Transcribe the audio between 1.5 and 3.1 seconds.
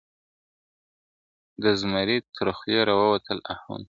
د زمري تر خولې را